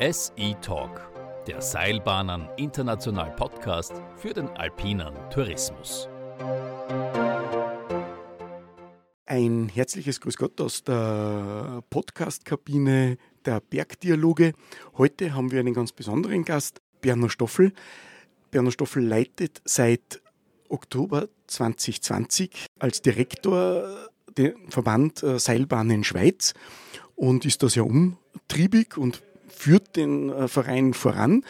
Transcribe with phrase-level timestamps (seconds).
[0.00, 0.98] SE Talk,
[1.46, 6.08] der Seilbahnen International Podcast für den alpinen Tourismus.
[9.26, 14.54] Ein herzliches Grüß Gott aus der Podcast-Kabine der Bergdialoge.
[14.96, 17.74] Heute haben wir einen ganz besonderen Gast, Berner Stoffel.
[18.50, 20.22] Berner Stoffel leitet seit
[20.70, 24.08] Oktober 2020 als Direktor
[24.38, 26.54] den Verband äh, Seilbahnen Schweiz
[27.16, 31.44] und ist da sehr umtriebig und führt den äh, Verein voran.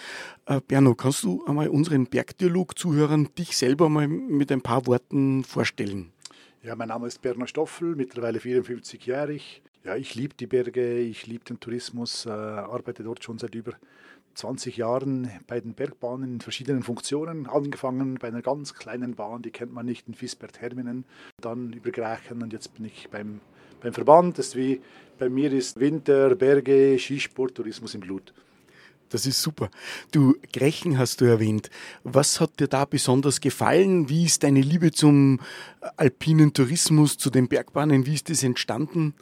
[0.46, 6.12] Äh, Berno, kannst du einmal unseren Bergdialog-Zuhörern dich selber mal mit ein paar Worten vorstellen?
[6.62, 9.62] Ja, mein Name ist Berner Stoffel, mittlerweile 54-jährig.
[9.82, 13.72] Ja, ich liebe die Berge, ich liebe den Tourismus, äh, arbeite dort schon seit über
[14.34, 19.50] 20 Jahren bei den Bergbahnen in verschiedenen Funktionen, angefangen bei einer ganz kleinen Bahn, die
[19.50, 21.04] kennt man nicht in Visper-Terminen,
[21.40, 23.40] dann über Grächen und jetzt bin ich beim,
[23.80, 24.38] beim Verband.
[24.38, 24.80] Das ist wie
[25.20, 28.32] bei mir ist Winter, Berge, Skisport, Tourismus im Blut.
[29.10, 29.70] Das ist super.
[30.12, 31.68] Du, Grechen hast du erwähnt.
[32.04, 34.08] Was hat dir da besonders gefallen?
[34.08, 35.40] Wie ist deine Liebe zum
[35.96, 38.06] alpinen Tourismus, zu den Bergbahnen?
[38.06, 39.14] Wie ist das entstanden?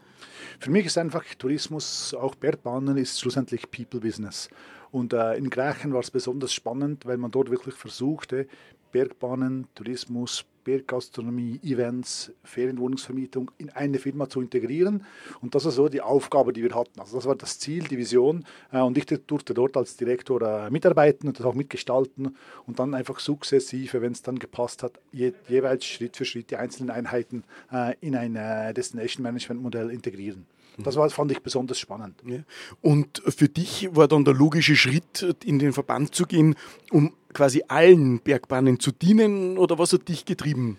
[0.61, 4.48] Für mich ist einfach Tourismus, auch Bergbahnen, ist schlussendlich People Business.
[4.91, 8.47] Und äh, in Grächen war es besonders spannend, weil man dort wirklich versuchte,
[8.92, 15.02] Bergbahnen, Tourismus, Berggastronomie, Events, Ferienwohnungsvermietung in eine Firma zu integrieren.
[15.41, 17.00] Und das war so die Aufgabe, die wir hatten.
[17.00, 18.44] Also das war das Ziel, die Vision.
[18.70, 22.92] Äh, und ich durfte dort als Direktor äh, mitarbeiten und das auch mitgestalten und dann
[22.92, 27.44] einfach sukzessive, wenn es dann gepasst hat, je, jeweils Schritt für Schritt die einzelnen Einheiten
[27.72, 28.34] äh, in ein
[28.75, 30.44] Destination Management Modell integrieren.
[30.77, 32.22] Das war, fand ich besonders spannend.
[32.25, 32.38] Ja.
[32.82, 36.55] Und für dich war dann der logische Schritt, in den Verband zu gehen,
[36.91, 40.79] um quasi allen Bergbahnen zu dienen oder was hat dich getrieben?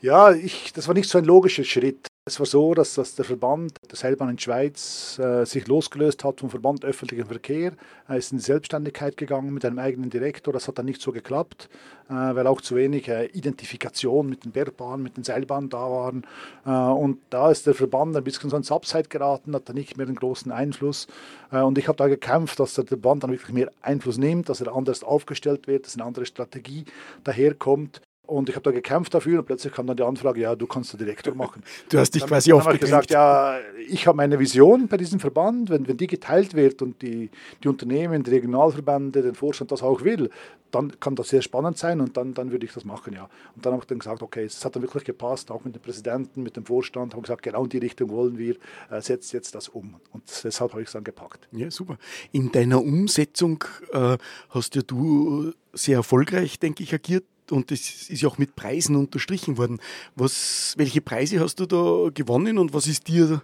[0.00, 2.08] Ja, ich, das war nicht so ein logischer Schritt.
[2.24, 6.38] Es war so, dass, dass der Verband der Seilbahn in Schweiz äh, sich losgelöst hat
[6.38, 7.72] vom Verband öffentlichen Verkehr.
[8.06, 10.54] Er ist in die Selbstständigkeit gegangen mit einem eigenen Direktor.
[10.54, 11.68] Das hat dann nicht so geklappt,
[12.08, 16.24] äh, weil auch zu wenig äh, Identifikation mit den Bergbahnen, mit den Seilbahnen da waren.
[16.64, 19.96] Äh, und da ist der Verband ein bisschen so ins Abseits geraten, hat da nicht
[19.96, 21.08] mehr den großen Einfluss.
[21.50, 24.60] Äh, und ich habe da gekämpft, dass der Verband dann wirklich mehr Einfluss nimmt, dass
[24.60, 26.84] er anders aufgestellt wird, dass eine andere Strategie
[27.24, 28.00] daherkommt.
[28.32, 30.92] Und ich habe da gekämpft dafür und plötzlich kam dann die Anfrage, ja, du kannst
[30.92, 31.62] den Direktor machen.
[31.88, 33.08] Du hast dich dann, quasi dann habe ich aufgedrängt.
[33.08, 37.02] gesagt, ja, ich habe meine Vision bei diesem Verband, wenn, wenn die geteilt wird und
[37.02, 37.30] die,
[37.62, 40.30] die Unternehmen, die Regionalverbände, den Vorstand das auch will,
[40.70, 43.28] dann kann das sehr spannend sein und dann, dann würde ich das machen, ja.
[43.54, 45.82] Und dann habe ich dann gesagt, okay, es hat dann wirklich gepasst, auch mit dem
[45.82, 48.56] Präsidenten, mit dem Vorstand, haben gesagt, genau in die Richtung wollen wir,
[48.90, 49.96] äh, setzt jetzt das um.
[50.12, 51.46] Und deshalb habe ich es dann gepackt.
[51.52, 51.98] Ja, super.
[52.32, 54.16] In deiner Umsetzung äh,
[54.48, 58.96] hast ja du sehr erfolgreich, denke ich, agiert und das ist ja auch mit Preisen
[58.96, 59.80] unterstrichen worden.
[60.14, 63.42] Was, welche Preise hast du da gewonnen und was ist dir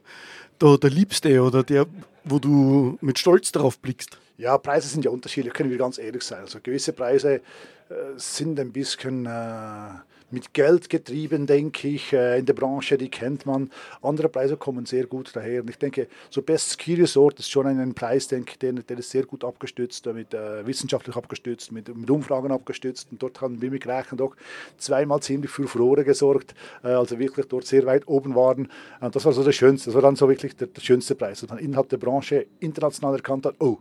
[0.58, 1.86] da der Liebste oder der,
[2.24, 4.18] wo du mit Stolz drauf blickst?
[4.36, 6.40] Ja, Preise sind ja unterschiedlich, können wir ganz ehrlich sein.
[6.40, 7.40] Also gewisse Preise äh,
[8.16, 9.88] sind ein bisschen äh,
[10.30, 13.70] mit Geld getrieben, denke ich, äh, in der Branche, die kennt man.
[14.02, 15.62] Andere Preise kommen sehr gut daher.
[15.62, 18.98] Und ich denke, so Best Ski Resort ist schon ein, Preis, denke ich, der, der
[18.98, 23.08] ist sehr gut abgestützt, mit, äh, wissenschaftlich abgestützt, mit, mit, Umfragen abgestützt.
[23.10, 24.36] Und dort haben wir mit Gleichen doch
[24.76, 28.68] zweimal ziemlich für Furore gesorgt, äh, also wirklich dort sehr weit oben waren.
[29.00, 31.40] Und das war so das Schönste, das war dann so wirklich der, der schönste Preis,
[31.40, 33.78] dass man innerhalb der Branche international erkannt hat, oh,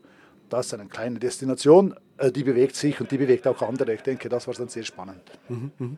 [0.50, 1.96] das ist eine kleine Destination, äh,
[2.34, 3.94] die bewegt sich und die bewegt auch andere.
[3.94, 5.22] Ich denke, das war dann sehr spannend.
[5.50, 5.98] Mhm,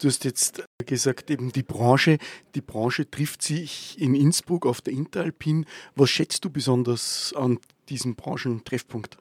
[0.00, 2.18] du hast jetzt gesagt, eben die Branche,
[2.54, 5.66] die Branche trifft sich in Innsbruck auf der Interalpin.
[5.94, 7.58] Was schätzt du besonders an
[7.88, 9.18] diesem Branchentreffpunkt?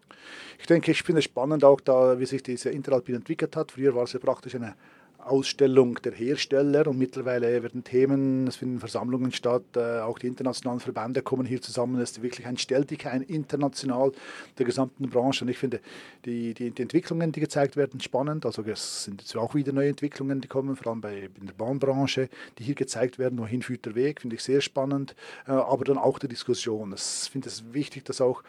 [0.59, 3.71] Ich denke, ich finde es spannend auch da, wie sich diese Interalpin entwickelt hat.
[3.71, 4.75] Früher war es ja praktisch eine
[5.19, 10.79] Ausstellung der Hersteller und mittlerweile werden Themen, es finden Versammlungen statt, äh, auch die internationalen
[10.79, 11.99] Verbände kommen hier zusammen.
[12.01, 14.11] Es ist wirklich ein Stelldichein international
[14.57, 15.81] der gesamten Branche und ich finde
[16.25, 18.45] die, die, die, Entwicklungen, die gezeigt werden, spannend.
[18.45, 21.53] Also es sind jetzt auch wieder neue Entwicklungen, die kommen, vor allem bei, in der
[21.53, 25.15] Bahnbranche, die hier gezeigt werden, wohin führt der Weg, finde ich sehr spannend,
[25.47, 26.93] äh, aber dann auch die Diskussion.
[26.95, 28.43] Ich finde es wichtig, dass auch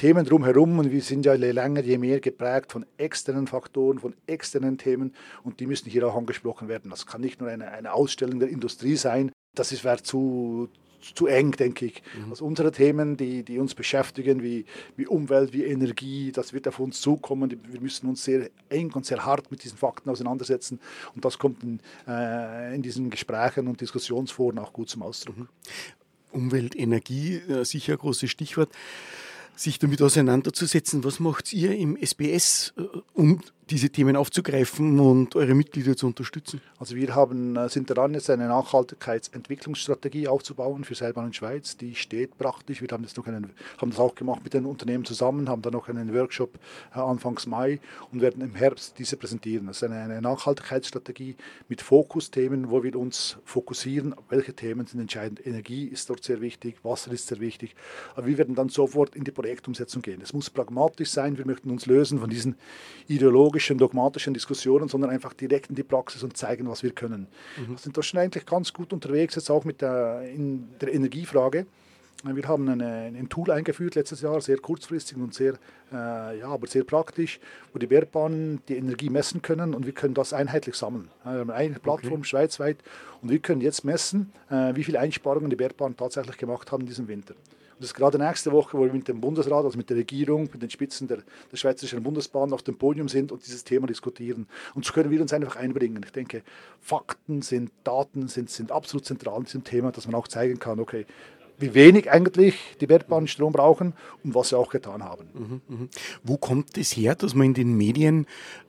[0.00, 4.14] Themen drumherum und wir sind ja je länger, je mehr geprägt von externen Faktoren, von
[4.26, 5.12] externen Themen
[5.42, 6.90] und die müssen hier auch angesprochen werden.
[6.90, 10.70] Das kann nicht nur eine, eine Ausstellung der Industrie sein, das wäre zu,
[11.02, 12.02] zu eng, denke ich.
[12.16, 12.30] Mhm.
[12.30, 14.64] Also unsere Themen, die, die uns beschäftigen, wie,
[14.96, 17.54] wie Umwelt, wie Energie, das wird auf uns zukommen.
[17.70, 20.80] Wir müssen uns sehr eng und sehr hart mit diesen Fakten auseinandersetzen.
[21.14, 25.36] Und das kommt in, äh, in diesen Gesprächen und Diskussionsforen auch gut zum Ausdruck.
[25.36, 25.48] Mhm.
[26.32, 28.70] Umwelt, Energie, äh, sicher ein großes Stichwort
[29.60, 31.04] sich damit auseinanderzusetzen.
[31.04, 32.82] Was macht ihr im SBS, äh,
[33.14, 36.60] um diese Themen aufzugreifen und eure Mitglieder zu unterstützen?
[36.78, 41.76] Also wir haben, äh, sind daran, jetzt eine Nachhaltigkeitsentwicklungsstrategie aufzubauen für Seilbahn in Schweiz.
[41.76, 42.82] Die steht praktisch.
[42.82, 45.72] Wir haben, jetzt noch einen, haben das auch gemacht mit den Unternehmen zusammen, haben dann
[45.72, 46.58] noch einen Workshop
[46.94, 47.80] äh, Anfangs Mai
[48.10, 49.66] und werden im Herbst diese präsentieren.
[49.66, 51.36] Das ist eine, eine Nachhaltigkeitsstrategie
[51.68, 55.46] mit Fokusthemen, wo wir uns fokussieren, welche Themen sind entscheidend.
[55.46, 57.76] Energie ist dort sehr wichtig, Wasser ist sehr wichtig.
[58.16, 60.20] Aber wir werden dann sofort in die Projektumsetzung gehen.
[60.22, 61.38] Es muss pragmatisch sein.
[61.38, 62.56] Wir möchten uns lösen von diesen
[63.06, 67.26] ideologischen, dogmatischen Diskussionen, sondern einfach direkt in die Praxis und zeigen, was wir können.
[67.56, 67.70] Mhm.
[67.70, 71.66] Wir sind da schon eigentlich ganz gut unterwegs, jetzt auch mit der, in der Energiefrage.
[72.22, 75.54] Wir haben eine, ein Tool eingeführt letztes Jahr, sehr kurzfristig und sehr,
[75.90, 77.40] äh, ja, aber sehr praktisch,
[77.72, 81.08] wo die Bergbahnen die Energie messen können und wir können das einheitlich sammeln.
[81.24, 82.24] Wir haben eine Plattform okay.
[82.24, 82.76] schweizweit
[83.22, 86.88] und wir können jetzt messen, äh, wie viele Einsparungen die Bergbahnen tatsächlich gemacht haben in
[86.88, 87.34] diesem Winter.
[87.80, 90.50] Und das ist gerade nächste Woche, wo wir mit dem Bundesrat, also mit der Regierung,
[90.52, 94.46] mit den Spitzen der, der Schweizerischen Bundesbahn auf dem Podium sind und dieses Thema diskutieren.
[94.74, 96.02] Und so können wir uns einfach einbringen.
[96.04, 96.42] Ich denke,
[96.82, 100.78] Fakten sind, Daten sind, sind absolut zentral in diesem Thema, dass man auch zeigen kann,
[100.78, 101.06] okay,
[101.58, 103.94] wie wenig eigentlich die Bergbahnen Strom brauchen
[104.24, 105.28] und was sie auch getan haben.
[105.32, 105.88] Mhm, mh.
[106.22, 108.26] Wo kommt es das her, dass man in den Medien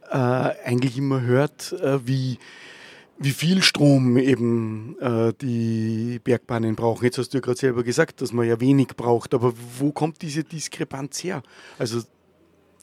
[0.10, 2.38] äh, eigentlich immer hört, äh, wie
[3.22, 7.06] wie viel Strom eben äh, die Bergbahnen brauchen.
[7.06, 10.22] Jetzt hast du ja gerade selber gesagt, dass man ja wenig braucht, aber wo kommt
[10.22, 11.44] diese Diskrepanz her?
[11.78, 12.02] Also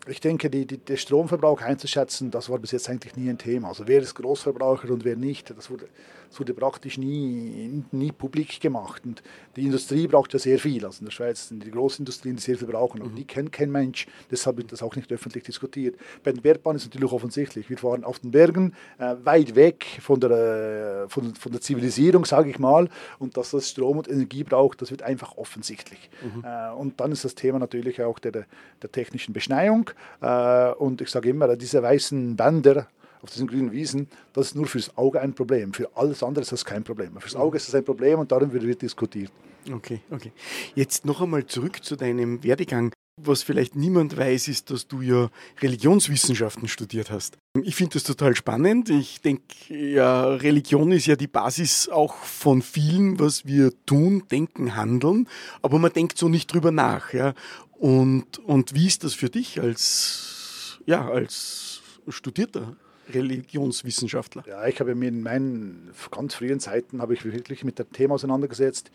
[0.09, 3.69] ich denke, die, die, der Stromverbrauch einzuschätzen, das war bis jetzt eigentlich nie ein Thema.
[3.69, 5.89] Also wer ist Großverbraucher und wer nicht, das wurde,
[6.29, 9.03] das wurde praktisch nie, nie publik gemacht.
[9.05, 9.23] Und
[9.57, 10.85] die Industrie braucht ja sehr viel.
[10.85, 13.01] Also in der Schweiz sind die Großindustrien, die sehr viel brauchen.
[13.01, 13.17] Und mhm.
[13.17, 15.97] die kennt kein Mensch, deshalb wird das auch nicht öffentlich diskutiert.
[16.23, 17.71] Bei den Bergbahnen ist es natürlich offensichtlich.
[17.71, 22.25] Wir fahren auf den Bergen, äh, weit weg von der, äh, von, von der Zivilisierung,
[22.25, 22.89] sage ich mal.
[23.19, 26.11] Und dass das Strom und Energie braucht, das wird einfach offensichtlich.
[26.23, 26.45] Mhm.
[26.45, 28.47] Äh, und dann ist das Thema natürlich auch der,
[28.83, 29.91] der technischen Beschneiung.
[30.21, 32.89] Äh, und ich sage immer, diese weißen Bänder
[33.23, 35.73] auf diesen grünen Wiesen, das ist nur fürs Auge ein Problem.
[35.73, 37.19] Für alles andere ist das kein Problem.
[37.21, 39.33] Fürs Auge ist das ein Problem und darum wird diskutiert.
[39.73, 40.33] Okay, okay.
[40.75, 42.93] Jetzt noch einmal zurück zu deinem Werdegang.
[43.21, 45.29] Was vielleicht niemand weiß, ist, dass du ja
[45.61, 47.37] Religionswissenschaften studiert hast.
[47.65, 48.91] Ich finde das total spannend.
[48.91, 54.77] Ich denke, ja, Religion ist ja die Basis auch von vielen, was wir tun, denken,
[54.77, 55.29] handeln.
[55.63, 57.13] Aber man denkt so nicht drüber nach.
[57.13, 57.35] Ja.
[57.79, 62.77] Und, und wie ist das für dich als, ja, als studierter
[63.11, 64.45] Religionswissenschaftler?
[64.47, 68.15] Ja, ich habe mir in meinen ganz frühen Zeiten habe ich wirklich mit dem Thema
[68.15, 68.91] auseinandergesetzt,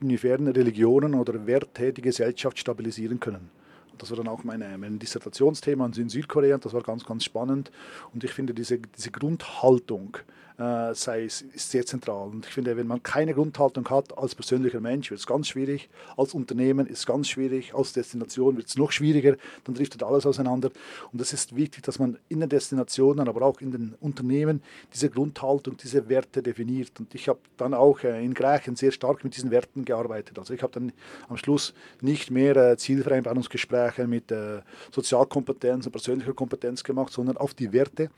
[0.00, 3.50] inwiefern Religionen oder Werte die Gesellschaft stabilisieren können.
[3.98, 7.72] Das war dann auch meine, mein Dissertationsthema in Südkorea und das war ganz, ganz spannend.
[8.14, 10.16] Und ich finde diese, diese Grundhaltung,
[10.58, 12.28] äh, sei ist sehr zentral.
[12.28, 15.88] Und ich finde, wenn man keine Grundhaltung hat als persönlicher Mensch, wird es ganz schwierig.
[16.16, 17.74] Als Unternehmen ist es ganz schwierig.
[17.74, 19.36] Als Destination wird es noch schwieriger.
[19.64, 20.70] Dann driftet alles auseinander.
[21.12, 24.62] Und es ist wichtig, dass man in den Destinationen, aber auch in den Unternehmen
[24.92, 26.98] diese Grundhaltung, diese Werte definiert.
[26.98, 30.38] Und ich habe dann auch äh, in Greichen sehr stark mit diesen Werten gearbeitet.
[30.38, 30.92] Also ich habe dann
[31.28, 37.54] am Schluss nicht mehr äh, Zielvereinbarungsgespräche mit äh, Sozialkompetenz und persönlicher Kompetenz gemacht, sondern auf
[37.54, 38.10] die Werte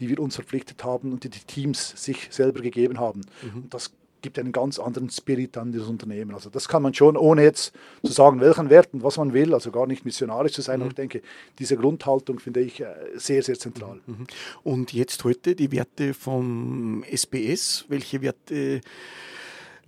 [0.00, 3.22] die wir uns verpflichtet haben und die die Teams sich selber gegeben haben.
[3.42, 3.62] Mhm.
[3.62, 6.34] Und das gibt einen ganz anderen Spirit an das Unternehmen.
[6.34, 7.72] Also das kann man schon, ohne jetzt
[8.04, 10.82] zu sagen, welchen Wert und was man will, also gar nicht missionarisch zu sein, mhm.
[10.82, 11.22] aber ich denke,
[11.58, 14.00] diese Grundhaltung finde ich äh, sehr, sehr zentral.
[14.06, 14.26] Mhm.
[14.64, 17.84] Und jetzt heute die Werte vom SBS.
[17.88, 18.80] Welche Werte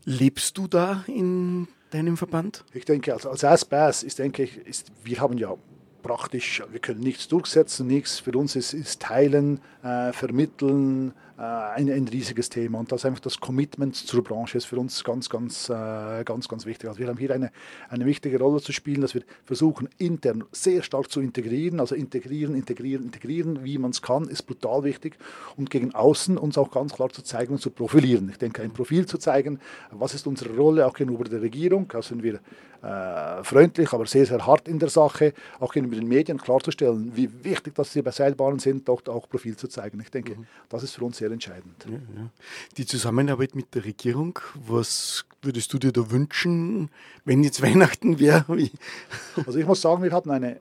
[0.05, 2.65] lebst du da in deinem Verband?
[2.73, 5.57] Ich denke, also als SBS ist, denke ich, ist, wir haben ja
[6.03, 8.21] praktisch, wir können nichts durchsetzen, nichts.
[8.21, 12.81] Für uns ist, ist Teilen, äh, Vermitteln, ein, ein, riesiges Thema.
[12.81, 16.67] Und das einfach das Commitment zur Branche ist für uns ganz, ganz, äh, ganz, ganz
[16.67, 16.89] wichtig.
[16.89, 17.53] Also wir haben hier eine,
[17.89, 21.79] eine wichtige Rolle zu spielen, dass wir versuchen, intern sehr stark zu integrieren.
[21.79, 25.17] Also integrieren, integrieren, integrieren, wie man es kann, ist brutal wichtig.
[25.57, 28.29] Und gegen außen uns auch ganz klar zu zeigen und zu profilieren.
[28.31, 29.61] Ich denke, ein Profil zu zeigen,
[29.93, 31.91] was ist unsere Rolle auch gegenüber der Regierung.
[31.93, 32.41] Also sind wir
[32.83, 37.29] äh, freundlich, aber sehr, sehr hart in der Sache, auch gegenüber den Medien klarzustellen, wie
[37.45, 40.01] wichtig dass sie bei Seilbahnen sind, dort auch Profil zu zeigen.
[40.01, 40.47] Ich denke, mhm.
[40.69, 41.85] das ist für uns sehr sehr entscheidend.
[41.85, 42.31] Ja, ja.
[42.77, 46.91] Die Zusammenarbeit mit der Regierung, was würdest du dir da wünschen,
[47.25, 48.45] wenn jetzt Weihnachten wäre?
[49.47, 50.61] Also ich muss sagen, wir hatten eine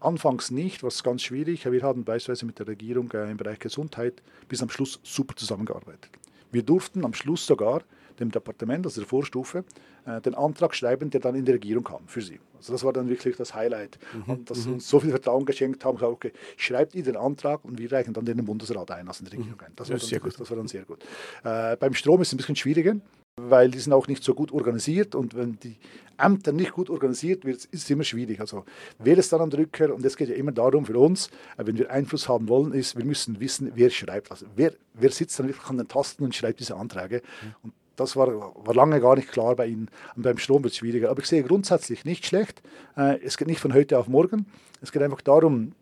[0.00, 1.70] Anfangs nicht, was ganz schwierig.
[1.70, 6.10] Wir hatten beispielsweise mit der Regierung äh, im Bereich Gesundheit bis am Schluss super zusammengearbeitet.
[6.52, 7.82] Wir durften am Schluss sogar
[8.20, 9.64] dem Departement, also der Vorstufe,
[10.06, 12.40] äh, den Antrag schreiben, der dann in die Regierung kam für sie.
[12.56, 13.98] Also das war dann wirklich das Highlight.
[14.12, 14.32] Mhm.
[14.32, 14.74] Und dass sie mhm.
[14.74, 18.12] uns so viel Vertrauen geschenkt haben, gesagt, okay, schreibt ihr den Antrag und wir reichen
[18.12, 19.66] dann den Bundesrat ein, also in die Regierung mhm.
[19.66, 19.72] ein.
[19.76, 20.38] Das war, dann, sehr gut.
[20.38, 21.04] Das war dann sehr gut.
[21.44, 22.96] Äh, beim Strom ist es ein bisschen schwieriger.
[23.40, 25.76] weil die sind auch nicht so gut organisiert und wenn die
[26.18, 28.40] Ämter nicht gut organisiert wird, ist es immer schwierig.
[28.40, 28.64] Also
[28.98, 29.94] wer ist dann am Drücker?
[29.94, 32.96] Und es geht ja immer darum für uns, äh, wenn wir Einfluss haben wollen, ist,
[32.96, 34.30] wir müssen wissen, wer schreibt.
[34.30, 37.22] Also wer, wer sitzt dann wirklich an den Tasten und schreibt diese Anträge.
[37.62, 39.90] Und das war, war lange gar nicht klar bei Ihnen.
[40.16, 41.10] Und beim Strom wird es schwieriger.
[41.10, 42.62] Aber ich sehe grundsätzlich nicht schlecht.
[42.96, 44.46] Äh, es geht nicht von heute auf morgen.
[44.80, 45.72] Es geht einfach darum,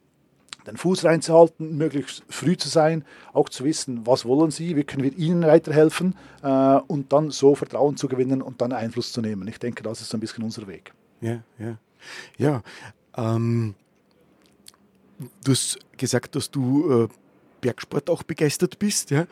[0.67, 5.05] den Fuß reinzuhalten, möglichst früh zu sein, auch zu wissen, was wollen sie, wie können
[5.05, 6.49] wir ihnen weiterhelfen äh,
[6.87, 9.47] und dann so Vertrauen zu gewinnen und dann Einfluss zu nehmen.
[9.49, 10.93] Ich denke, das ist so ein bisschen unser Weg.
[11.21, 11.79] Ja, ja.
[12.37, 12.63] Ja,
[13.17, 13.75] ähm,
[15.45, 17.09] du hast gesagt, dass du äh,
[17.61, 19.27] Bergsport auch begeistert bist, ja.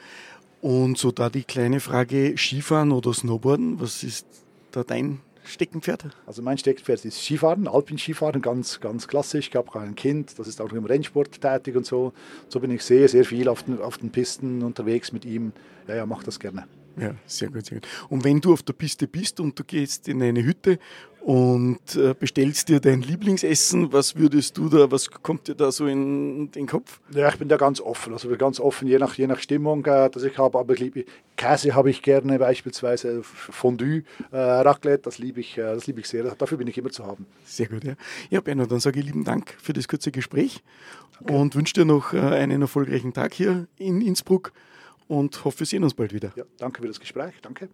[0.64, 4.26] Und so da die kleine Frage Skifahren oder Snowboarden, was ist
[4.71, 6.06] da dein Steckenpferd?
[6.25, 9.49] Also mein Steckenpferd ist Skifahren, Alpin-Skifahren, ganz, ganz klassisch.
[9.50, 12.14] Ich habe ein Kind, das ist auch im Rennsport tätig und so.
[12.49, 15.52] So bin ich sehr, sehr viel auf den, auf den Pisten unterwegs mit ihm.
[15.87, 16.66] Ja, ja, mache das gerne.
[16.97, 17.88] Ja, sehr gut, sehr gut.
[18.09, 20.78] Und wenn du auf der Piste bist und du gehst in eine Hütte
[21.25, 25.87] und äh, bestellst dir dein Lieblingsessen, was würdest du da, was kommt dir da so
[25.87, 27.00] in den Kopf?
[27.14, 30.11] Ja, ich bin da ganz offen, also ganz offen, je nach, je nach Stimmung, äh,
[30.11, 34.02] dass ich habe, aber ich liebe, Käse habe ich gerne, beispielsweise Fondue,
[34.33, 37.07] äh, Raclette, das liebe ich, äh, das liebe ich sehr, dafür bin ich immer zu
[37.07, 37.25] haben.
[37.47, 37.95] Sehr gut, ja.
[38.28, 40.62] Ja, Bernhard, dann sage ich lieben Dank für das kurze Gespräch
[41.23, 41.35] okay.
[41.35, 44.52] und wünsche dir noch äh, einen erfolgreichen Tag hier in Innsbruck
[45.09, 46.33] und hoffe, wir sehen uns bald wieder.
[46.37, 47.33] Ja, danke für das Gespräch.
[47.40, 47.71] Danke.